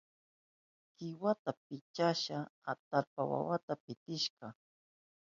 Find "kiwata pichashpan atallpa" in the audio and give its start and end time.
0.95-3.21